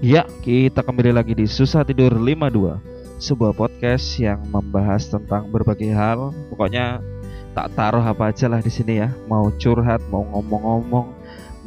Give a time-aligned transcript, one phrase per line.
[0.00, 6.32] Ya, kita kembali lagi di Susah Tidur 52 Sebuah podcast yang membahas tentang berbagai hal.
[6.48, 7.04] Pokoknya
[7.52, 9.12] tak taruh apa aja lah di sini ya.
[9.28, 11.04] Mau curhat, mau ngomong-ngomong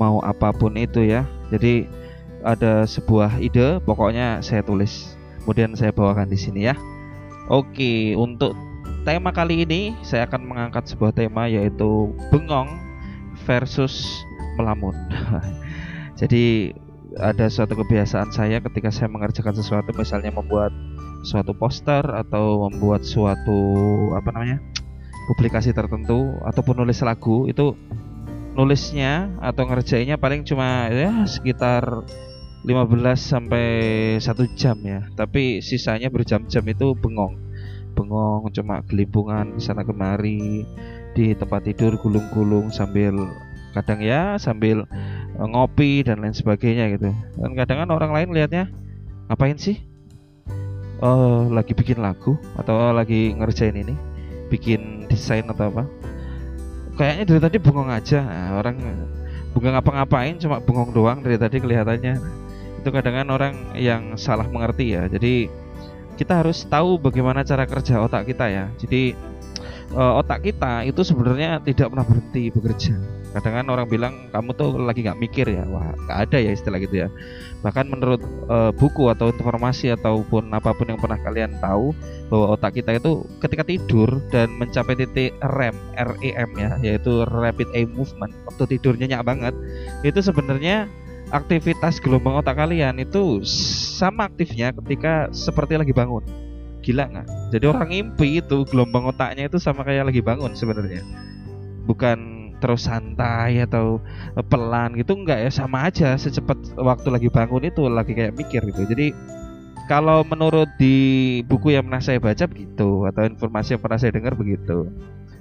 [0.01, 1.29] Mau apa pun itu ya.
[1.53, 1.85] Jadi
[2.41, 5.13] ada sebuah ide Pokoknya saya tulis.
[5.45, 6.75] Kemudian saya bawakan di sini ya.
[7.53, 8.57] Oke, untuk
[9.05, 12.81] tema kali ini Saya akan mengangkat sebuah tema yaitu Bengong
[13.45, 14.25] versus
[14.57, 14.97] melamun.
[16.17, 16.73] Jadi
[17.19, 20.73] ada suatu kebiasaan saya ketika saya mengerjakan sesuatu misalnya membuat
[21.23, 23.59] suatu poster atau membuat suatu
[24.17, 24.57] apa namanya
[25.31, 27.77] publikasi tertentu ataupun nulis lagu itu
[28.53, 32.05] nulisnya atau ngerjainnya paling cuma ya sekitar
[32.63, 33.67] 15 sampai
[34.23, 35.03] satu jam ya.
[35.19, 37.35] Tapi sisanya berjam-jam itu bengong.
[37.93, 40.63] Bengong cuma gelimpungan sana kemari
[41.13, 43.13] di tempat tidur gulung-gulung sambil
[43.73, 44.85] kadang ya sambil
[45.37, 47.09] ngopi dan lain sebagainya gitu.
[47.37, 48.69] Dan kadang kan orang lain lihatnya
[49.29, 49.81] ngapain sih?
[51.03, 53.95] Oh lagi bikin lagu atau lagi ngerjain ini
[54.47, 55.83] bikin desain atau apa.
[56.93, 58.21] Kayaknya dari tadi bengong aja.
[58.21, 58.77] Nah, orang
[59.57, 62.15] bukan ngapa-ngapain cuma bengong doang dari tadi kelihatannya.
[62.79, 65.09] Itu kadang kan orang yang salah mengerti ya.
[65.09, 65.49] Jadi
[66.13, 68.65] kita harus tahu bagaimana cara kerja otak kita ya.
[68.77, 69.17] Jadi
[69.97, 74.77] uh, otak kita itu sebenarnya tidak pernah berhenti bekerja kadang kan orang bilang kamu tuh
[74.77, 75.65] lagi nggak mikir ya.
[75.65, 77.07] Wah nggak ada ya istilah gitu ya.
[77.65, 81.91] Bahkan menurut e, buku atau informasi ataupun apa pun yang pernah kalian tahu
[82.29, 87.89] bahwa otak kita itu ketika tidur dan mencapai titik REM REM ya yaitu rapid eye
[87.89, 89.53] movement waktu tidurnya nyak banget
[90.05, 90.85] itu sebenarnya
[91.33, 93.41] aktivitas gelombang otak kalian itu
[93.97, 96.21] sama aktifnya ketika seperti lagi bangun.
[96.83, 97.27] Gila nggak?
[97.55, 101.01] Jadi orang mimpi itu gelombang otaknya itu sama kayak lagi bangun sebenarnya.
[101.87, 103.99] Bukan terus santai atau
[104.39, 108.63] eh, pelan gitu enggak ya sama aja secepat waktu lagi bangun itu lagi kayak mikir
[108.71, 108.87] gitu.
[108.87, 109.11] Jadi
[109.91, 114.31] kalau menurut di buku yang pernah saya baca begitu atau informasi yang pernah saya dengar
[114.39, 114.87] begitu.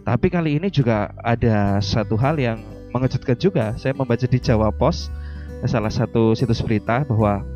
[0.03, 2.59] Tapi kali ini juga ada satu hal yang
[2.91, 3.79] mengejutkan juga.
[3.79, 5.07] Saya membaca di Jawa Pos
[5.63, 7.47] salah satu situs berita bahwa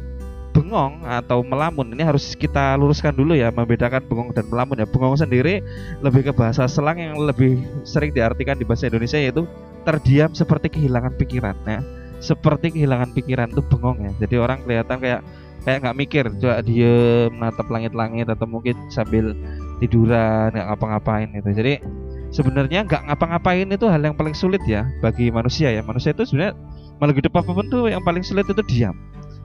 [0.57, 4.89] bengong atau melamun ini harus kita luruskan dulu ya membedakan bengong dan melamun ya.
[4.89, 5.61] Bengong sendiri
[6.01, 9.45] lebih ke bahasa selang yang lebih sering diartikan di bahasa Indonesia yaitu
[9.85, 11.57] terdiam seperti kehilangan pikiran.
[11.69, 11.85] Ya
[12.21, 14.13] seperti kehilangan pikiran itu bengong ya.
[14.25, 15.21] Jadi orang kelihatan kayak
[15.67, 19.35] kayak nggak mikir coba dia menatap langit-langit atau mungkin sambil
[19.83, 21.83] tiduran nggak ngapa-ngapain itu jadi
[22.31, 25.83] sebenarnya nggak ngapa-ngapain itu hal yang paling sulit ya bagi manusia ya.
[25.85, 26.55] Manusia itu sebenarnya
[26.97, 28.97] malah hidup apa pun tuh yang paling sulit itu diam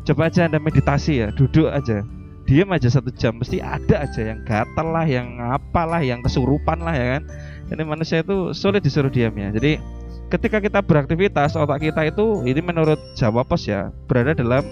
[0.07, 2.05] coba aja anda meditasi ya duduk aja.
[2.49, 6.91] Diam aja satu jam mesti ada aja yang gatal lah yang apalah yang kesurupan lah
[6.91, 7.23] ya kan?
[7.71, 9.53] Ini manusia itu sulit disuruh diam ya.
[9.53, 9.79] Jadi
[10.33, 14.65] ketika kita beraktivitas otak kita itu ini menurut Jawa Pos ya berada dalam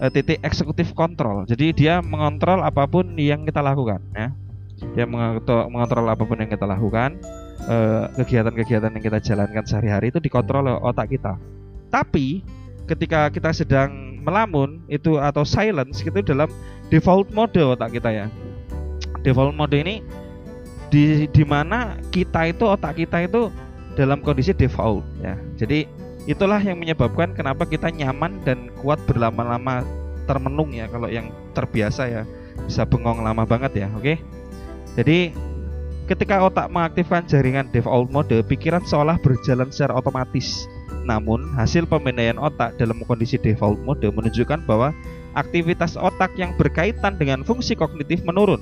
[0.00, 1.44] uh, titik eksekutif kontrol.
[1.44, 4.32] Jadi dia mengontrol apa pun yang kita lakukan ya.
[4.96, 7.20] Dia mengontrol apa pun yang kita lakukan
[7.68, 11.36] eh, kegiatan-kegiatan yang kita jalankan sehari-hari itu dikontrol oleh otak kita.
[11.92, 12.40] Tapi
[12.88, 16.48] ketika kita sedang melamun itu atau silence itu dalam
[16.92, 18.26] default mode otak kita ya.
[19.24, 20.04] Default mode ini
[20.90, 23.48] di di mana kita itu otak kita itu
[23.98, 25.34] dalam kondisi default ya.
[25.56, 25.88] Jadi
[26.28, 29.84] itulah yang menyebabkan kenapa kita nyaman dan kuat berlama-lama
[30.28, 32.22] termenung ya kalau yang terbiasa ya
[32.68, 34.14] bisa bengong lama banget ya oke
[34.94, 35.34] jadi
[36.06, 40.70] ketika otak mengaktifkan jaringan default mode pikiran seolah berjalan secara otomatis
[41.04, 44.94] namun, hasil pemindaian otak dalam kondisi default mode menunjukkan bahwa
[45.34, 48.60] aktivitas otak yang berkaitan dengan fungsi kognitif menurun.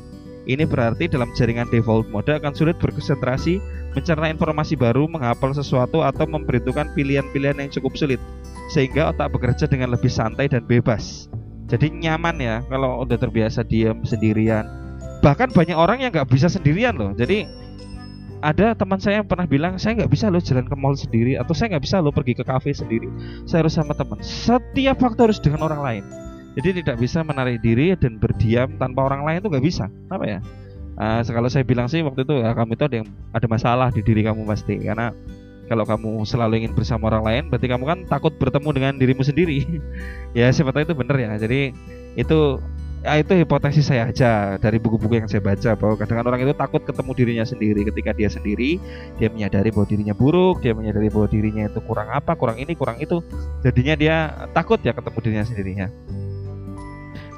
[0.49, 3.61] Ini berarti dalam jaringan default mode akan sulit berkonsentrasi,
[3.93, 8.21] mencerna informasi baru, menghafal sesuatu atau memperhitungkan pilihan-pilihan yang cukup sulit.
[8.73, 11.29] Sehingga otak bekerja dengan lebih santai dan bebas.
[11.69, 14.65] Jadi nyaman ya kalau udah terbiasa diam sendirian.
[15.21, 17.13] Bahkan banyak orang yang nggak bisa sendirian loh.
[17.13, 17.45] Jadi
[18.39, 21.53] ada teman saya yang pernah bilang saya nggak bisa lo jalan ke mall sendiri atau
[21.55, 23.11] saya nggak bisa lo pergi ke kafe sendiri.
[23.45, 24.23] Saya harus sama teman.
[24.23, 26.05] Setiap waktu harus dengan orang lain.
[26.59, 29.87] Jadi tidak bisa menarik diri dan berdiam tanpa orang lain itu nggak bisa.
[30.11, 30.39] Apa ya?
[30.99, 34.03] Uh, kalau saya bilang sih waktu itu ya, kamu itu ada yang ada masalah di
[34.03, 34.75] diri kamu pasti.
[34.83, 35.15] Karena
[35.69, 39.59] kalau kamu selalu ingin bersama orang lain berarti kamu kan takut bertemu dengan dirimu sendiri.
[40.37, 41.35] Ya siapa tahu itu benar ya.
[41.41, 41.73] Jadi
[42.15, 42.39] itu
[43.09, 46.85] ya itu hipotesis saya aja dari buku-buku yang saya baca bahwa kadang, orang itu takut
[46.85, 48.77] ketemu dirinya sendiri ketika dia sendiri.
[49.17, 53.01] Dia menyadari bahwa dirinya buruk dia menyadari bahwa dirinya itu kurang apa kurang ini kurang
[53.01, 53.25] itu.
[53.65, 54.17] Jadinya dia
[54.53, 55.87] takut ya ketemu dirinya sendirinya.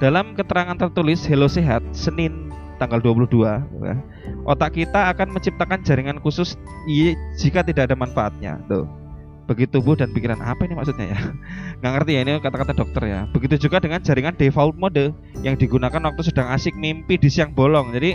[0.03, 2.51] Dalam keterangan tertulis Hello Sehat Senin
[2.83, 3.47] tanggal 22
[3.87, 3.95] ya,
[4.49, 6.59] otak kita akan menciptakan jaringan khusus
[7.39, 8.59] jika tidak ada manfaatnya.
[8.67, 9.00] Tuh
[9.51, 11.19] bagi tubuh dan pikiran apa ini maksudnya ya?
[11.83, 13.21] Nggak ngerti ya ini kata-kata dokter ya.
[13.35, 15.11] Begitu juga dengan jaringan default mode
[15.43, 17.91] yang digunakan waktu sedang asik mimpi di siang bolong.
[17.91, 18.15] Jadi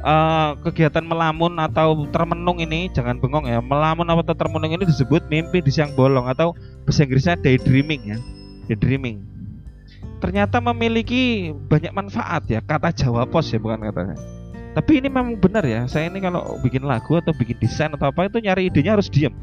[0.00, 5.60] uh, kegiatan melamun atau termenung ini jangan bengong ya melamun atau termenung ini disebut mimpi
[5.60, 6.56] di siang bolong atau
[6.88, 8.18] bahasa Inggrisnya daydreaming ya.
[8.72, 9.20] Daydreaming.
[10.24, 14.16] Ternyata memiliki banyak manfaat ya kata Jawa Pos ya bukan katanya.
[14.72, 18.32] Tapi ini memang benar ya saya ini kalau bikin lagu atau bikin desain atau apa
[18.32, 19.36] itu nyari idenya harus diem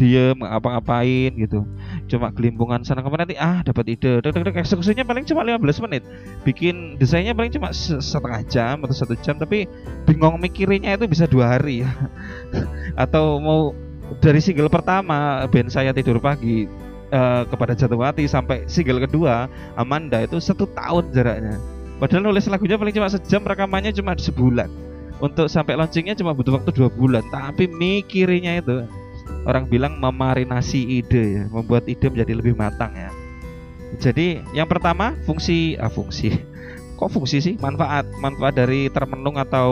[0.00, 1.68] diem ngapa-ngapain gitu.
[2.08, 4.24] Cuma gelimbungan sana ke mana nanti ah dapat ide.
[4.24, 6.02] Dek, dek, eksekusinya paling cuma 15 menit.
[6.48, 9.68] Bikin desainnya paling cuma setengah jam atau satu jam tapi
[10.08, 11.84] bingung mikirinnya itu bisa dua hari.
[13.04, 13.76] Atau mau
[14.24, 16.64] dari single pertama band saya tidur pagi
[17.12, 19.46] uh, kepada jatuh hati sampai single kedua
[19.76, 21.60] Amanda itu satu tahun jaraknya.
[22.00, 24.72] Padahal nulis lagunya paling cuma sejam rekamannya cuma sebulan.
[25.20, 27.20] Untuk sampai launchingnya cuma butuh waktu dua bulan.
[27.28, 28.88] Tapi mikirnya itu
[29.48, 33.10] orang bilang memarinasi ide ya, membuat ide menjadi lebih matang ya.
[33.98, 36.30] Jadi yang pertama fungsi ah fungsi.
[36.98, 37.54] Kok fungsi sih?
[37.58, 38.06] Manfaat.
[38.20, 39.68] Manfaat dari termenung atau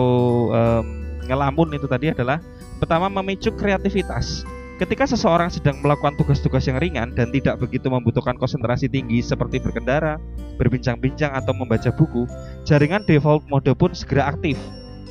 [0.48, 0.84] um,
[1.28, 2.40] ngelamun itu tadi adalah
[2.80, 4.48] pertama memicu kreativitas.
[4.78, 10.22] Ketika seseorang sedang melakukan tugas-tugas yang ringan dan tidak begitu membutuhkan konsentrasi tinggi seperti berkendara,
[10.54, 12.30] berbincang-bincang atau membaca buku,
[12.62, 14.54] jaringan default mode pun segera aktif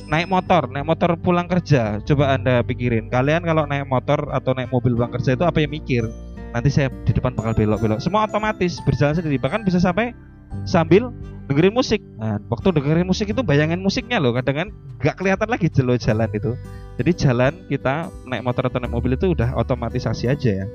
[0.08, 2.00] naik motor, naik motor pulang kerja.
[2.02, 5.72] Coba Anda pikirin, kalian kalau naik motor atau naik mobil pulang kerja itu apa yang
[5.72, 6.08] mikir?
[6.56, 8.00] Nanti saya di depan bakal belok-belok.
[8.00, 9.36] Semua otomatis berjalan sendiri.
[9.36, 10.16] Bahkan bisa sampai
[10.64, 11.12] sambil
[11.44, 12.00] dengerin musik.
[12.16, 14.32] Nah, waktu dengerin musik itu bayangin musiknya loh.
[14.32, 14.68] Kadang kan
[15.04, 16.56] nggak kelihatan lagi jelo jalan itu.
[16.96, 20.66] Jadi jalan kita naik motor atau naik mobil itu udah otomatisasi aja ya.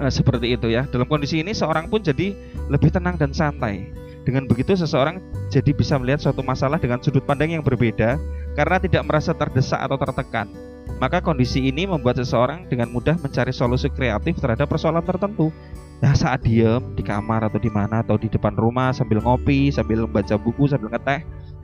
[0.00, 0.88] Nah, seperti itu ya.
[0.88, 2.32] Dalam kondisi ini seorang pun jadi
[2.72, 3.92] lebih tenang dan santai.
[4.24, 5.20] Dengan begitu seseorang
[5.52, 8.16] jadi bisa melihat suatu masalah dengan sudut pandang yang berbeda
[8.56, 10.48] karena tidak merasa terdesak atau tertekan.
[10.96, 15.52] Maka kondisi ini membuat seseorang dengan mudah mencari solusi kreatif terhadap persoalan tertentu.
[16.00, 20.08] Nah saat diem di kamar atau di mana atau di depan rumah sambil ngopi, sambil
[20.08, 21.20] membaca buku, sambil ngeteh,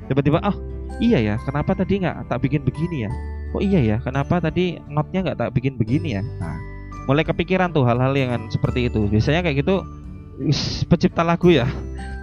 [0.09, 0.57] tiba-tiba oh
[1.01, 3.11] iya ya kenapa tadi nggak tak bikin begini ya?
[3.57, 6.23] Oh iya ya kenapa tadi notnya nggak tak bikin begini ya?
[6.41, 6.57] Nah
[7.09, 9.09] mulai kepikiran tuh hal-hal yang seperti itu.
[9.09, 9.83] Biasanya kayak gitu
[10.89, 11.69] pencipta lagu ya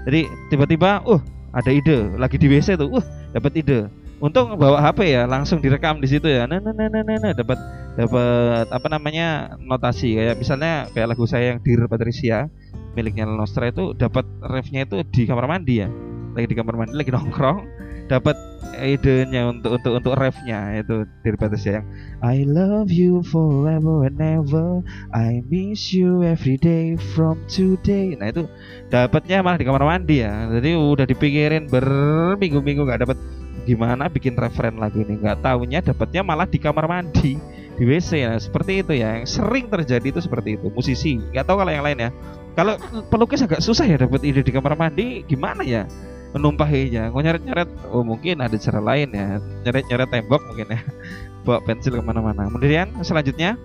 [0.08, 1.20] jadi tiba-tiba, uh
[1.52, 3.06] ada ide, lagi di WC tuh, uh
[3.36, 3.92] dapat ide.
[4.24, 6.48] Untung bawa HP ya, langsung direkam di situ ya.
[6.48, 7.34] Nah, nah, nah, nah, nah, nah.
[7.36, 7.60] dapat
[8.00, 12.50] dapat apa namanya notasi kayak misalnya kayak lagu saya yang Dear Patricia
[12.98, 15.90] miliknya Nostra itu dapat refnya itu di kamar mandi ya.
[16.34, 17.60] Lagi di kamar mandi, lagi nongkrong,
[18.08, 18.36] dapat
[18.78, 21.86] idenya untuk untuk untuk refnya itu dari Patricia yang
[22.22, 28.14] I love you forever and ever I miss you every day from today.
[28.16, 28.46] Nah itu
[28.94, 30.48] dapatnya malah di kamar mandi ya.
[30.50, 33.18] Jadi udah dipikirin berminggu-minggu nggak dapat
[33.66, 35.20] gimana bikin referen lagu ini?
[35.20, 37.36] Nggak tahunya dapatnya malah di kamar mandi
[37.78, 39.22] di WC nah seperti itu ya.
[39.22, 40.70] Yang sering terjadi itu seperti itu.
[40.70, 42.10] Musisi nggak tahu kalau yang lain ya.
[42.58, 42.74] Kalau
[43.14, 45.86] pelukis agak susah ya dapat ide di kamar mandi gimana ya
[46.36, 49.40] menumpahinya mau nyeret nyeret oh mungkin ada cara lain ya.
[49.64, 50.80] Nyeret nyeret tembok mungkin ya.
[51.46, 52.48] Bawa pensil ke mana-mana.
[52.52, 53.56] Kemudian selanjutnya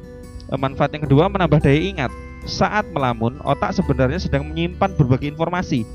[0.51, 2.13] eh, manfaat yang kedua menambah daya ingat.
[2.43, 5.87] Saat melamun otak sebenarnya sedang menyimpan berbagai informasi.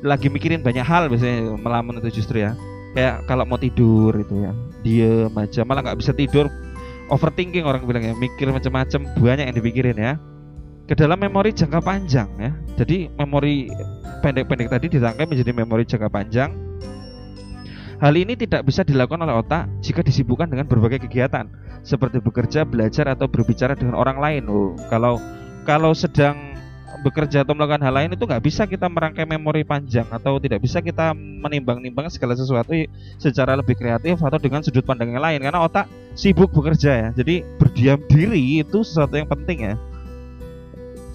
[0.00, 2.56] Lagi mikirin banyak hal biasanya melamun itu justru ya.
[2.96, 4.52] Kayak kalau mau tidur itu ya.
[4.80, 6.48] Dia aja malah nggak bisa tidur.
[7.10, 10.12] Overthinking orang bilang ya mikir macam-macam banyak yang dipikirin ya.
[10.88, 12.50] Ke dalam memori jangka panjang ya.
[12.80, 13.68] Jadi memori
[14.20, 16.52] pendek-pendek tadi dirangkai menjadi memori jangka panjang.
[18.00, 21.48] Hal ini tidak bisa dilakukan oleh otak jika disibukkan dengan berbagai kegiatan
[21.84, 24.42] seperti bekerja, belajar atau berbicara dengan orang lain.
[24.48, 25.20] Oh, kalau
[25.68, 26.56] kalau sedang
[27.04, 30.84] bekerja atau melakukan hal lain itu nggak bisa kita merangkai memori panjang atau tidak bisa
[30.84, 32.72] kita menimbang-nimbang segala sesuatu
[33.16, 37.08] secara lebih kreatif atau dengan sudut pandang yang lain karena otak sibuk bekerja ya.
[37.12, 39.74] Jadi berdiam diri itu sesuatu yang penting ya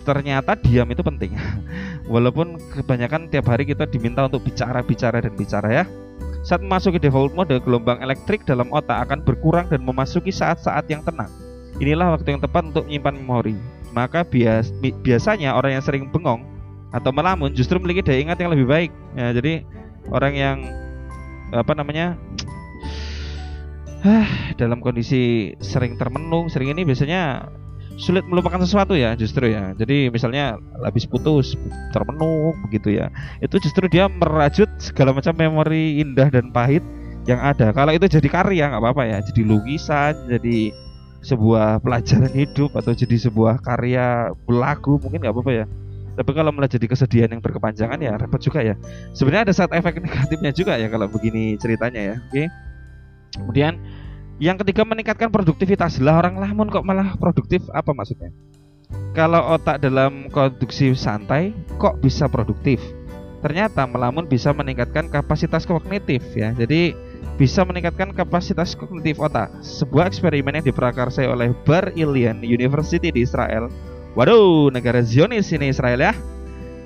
[0.05, 1.33] ternyata diam itu penting
[2.05, 5.85] walaupun kebanyakan tiap hari kita diminta untuk bicara bicara dan bicara ya.
[6.45, 11.29] Saat memasuki default mode gelombang elektrik dalam otak akan berkurang dan memasuki saat-saat yang tenang.
[11.81, 13.57] Inilah waktu yang tepat untuk menyimpan memori.
[13.91, 14.69] Maka bias,
[15.01, 16.45] biasanya orang yang sering bengong
[16.93, 18.91] atau melamun justru memiliki daya ingat yang lebih baik.
[19.17, 19.65] Ya jadi
[20.13, 20.57] orang yang
[21.51, 22.15] apa namanya
[24.61, 27.49] dalam kondisi sering termenung sering ini biasanya
[27.95, 29.71] sulit melupakan sesuatu ya justru ya.
[29.75, 31.55] Jadi misalnya habis putus
[31.95, 33.07] termenung begitu ya.
[33.39, 36.83] Itu justru dia merajut segala macam memori indah dan pahit
[37.25, 37.71] yang ada.
[37.71, 39.17] Kalau itu jadi karya nggak apa-apa ya.
[39.23, 40.71] Jadi lukisan jadi
[41.25, 45.65] sebuah pelajaran hidup atau jadi sebuah karya lagu mungkin nggak apa-apa ya.
[46.15, 48.75] Tapi kalau mulai jadi kesedihan yang berkepanjangan ya repot juga ya.
[49.11, 52.15] Sebenarnya ada saat efek negatifnya juga ya kalau begini ceritanya ya.
[52.31, 52.47] Oke.
[53.35, 53.75] Kemudian
[54.39, 55.99] yang ketiga meningkatkan produktivitas.
[56.03, 58.31] Lah orang lamun kok malah produktif apa maksudnya?
[59.15, 62.83] kalau otak dalam konduksi santai kok bisa produktif?
[63.39, 66.51] Ternyata melamun bisa meningkatkan kapasitas kognitif ya.
[66.51, 66.97] Jadi
[67.39, 69.53] bisa meningkatkan kapasitas kognitif otak.
[69.61, 73.69] Sebuah eksperimen yang diprakarsai oleh Bar Ilan University di Israel.
[74.17, 76.13] Waduh negara Zionis ini Israel ya.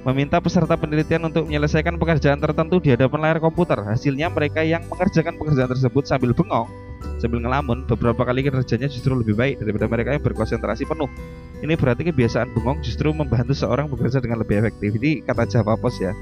[0.04, 3.80] Meminta peserta penelitian untuk menyelesaikan pekerjaan tertentu di hadapan layar komputer.
[3.84, 6.89] Hasilnya mereka yang mengerjakan pekerjaan tersebut sambil bengong
[7.20, 11.12] sambil ngelamun beberapa kali kerjanya justru lebih baik daripada mereka yang berkonsentrasi penuh.
[11.60, 14.96] Ini berarti kebiasaan bengong justru membantu seorang bekerja dengan lebih efektif.
[14.96, 16.16] Ini kata Java Post ya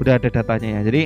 [0.00, 0.80] udah ada datanya ya.
[0.88, 1.02] Jadi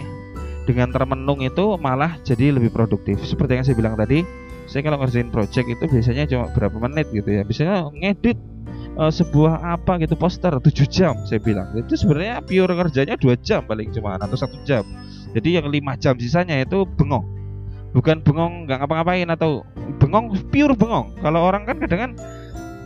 [0.63, 3.19] dengan termenung itu malah jadi lebih produktif.
[3.27, 4.23] Seperti yang saya bilang tadi
[4.71, 7.43] saya kalau ngerjain project itu biasanya cuma berapa menit gitu ya.
[7.43, 8.39] Biasanya ngedit
[8.95, 11.75] uh, sebuah apa gitu poster 7 jam saya bilang.
[11.75, 14.87] Itu sebenarnya pure kerjanya dua jam paling cuma atau satu jam.
[15.35, 17.42] Jadi yang lima jam sisanya itu bengong
[17.93, 19.63] bukan bengong nggak ngapa-ngapain atau
[20.01, 21.13] bengong pure bengong.
[21.21, 22.13] Kalau orang kan kadang kan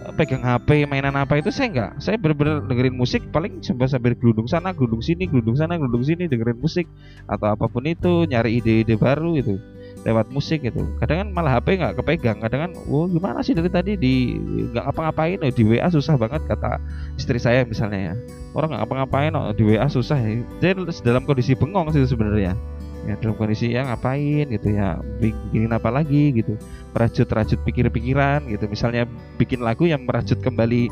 [0.06, 4.12] eh, pegang HP mainan apa itu saya enggak saya benar-benar dengerin musik paling sambil sambil
[4.18, 6.90] gelundung sana gelundung sini gelundung sana gelundung sini dengerin musik.
[7.30, 9.56] Atau apa pun itu nyari ide-ide baru itu
[10.02, 10.86] lewat musik gitu.
[11.02, 12.38] Kadang kan malah HP nggak kepegang.
[12.42, 14.34] Kadang kan oh gimana sih dari tadi di
[14.74, 16.82] nggak ngapa-ngapain oh, di WA susah banget kata
[17.14, 18.14] istri saya misalnya ya.
[18.58, 20.42] Orang nggak ngapa-ngapain oh, di WA susah ya.
[20.58, 22.58] jadi dalam kondisi bengong sih sebenarnya
[23.06, 24.50] ya dalam kondisi yang ngapain?
[24.50, 26.34] gitu ya bikin apa lagi?
[26.34, 26.58] gitu.
[26.92, 28.66] Merajut-rajut pikir-pikiran gitu.
[28.66, 29.06] Misalnya
[29.40, 30.90] bikin lagu yang merajut kembali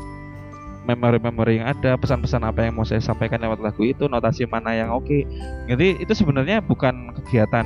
[0.85, 4.93] memori-memori yang ada pesan-pesan apa yang mau saya sampaikan lewat lagu itu notasi mana yang
[4.93, 5.09] oke.
[5.09, 5.25] Okay.
[5.65, 7.65] jadi itu sebenarnya bukan kegiatan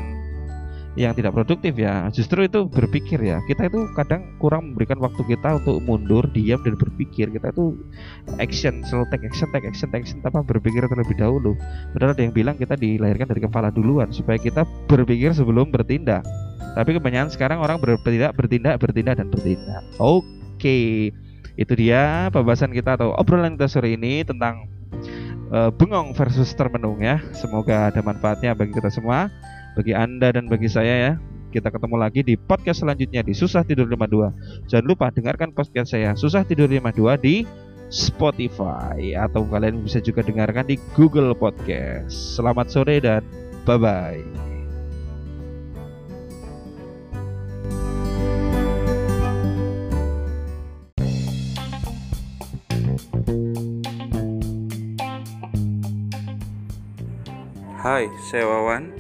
[0.98, 2.10] yang tidak produktif ya.
[2.10, 3.38] Justru itu berpikir ya.
[3.46, 7.30] Kita itu kadang kurang memberikan waktu kita untuk mundur diam dan berpikir.
[7.30, 7.78] Kita itu
[8.42, 11.54] action selalu take action take action take action tanpa berpikir terlebih dahulu.
[11.94, 16.26] Padahal ada yang bilang kita dilahirkan dari kepala duluan supaya kita berpikir sebelum bertindak.
[16.74, 19.84] Tapi kebanyakan sekarang orang bertindak bertindak bertindak dan bertindak.
[20.02, 21.12] Oke
[21.60, 24.72] itu dia pembahasan kita atau obrolan kita sore ini tentang
[25.52, 27.20] uh, bengong versus termenung ya.
[27.36, 29.28] Semoga ada manfaatnya bagi kita semua
[29.78, 31.14] bagi Anda dan bagi saya ya.
[31.50, 34.70] Kita ketemu lagi di podcast selanjutnya di Susah Tidur 52.
[34.70, 37.42] Jangan lupa dengarkan podcast saya Susah Tidur 52 di
[37.90, 42.38] Spotify atau kalian bisa juga dengarkan di Google Podcast.
[42.38, 43.26] Selamat sore dan
[43.66, 44.22] bye bye.
[57.80, 58.99] Hai, saya Wawan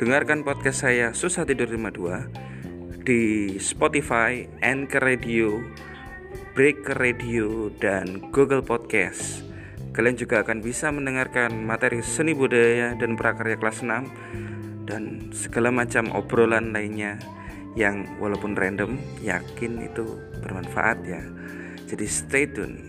[0.00, 5.60] Dengarkan podcast saya Susah Tidur 52 di Spotify, Anchor Radio,
[6.56, 9.44] Breaker Radio, dan Google Podcast.
[9.92, 16.08] Kalian juga akan bisa mendengarkan materi seni budaya dan prakarya kelas 6 dan segala macam
[16.16, 17.20] obrolan lainnya
[17.76, 21.20] yang walaupun random yakin itu bermanfaat ya.
[21.92, 22.88] Jadi stay tune.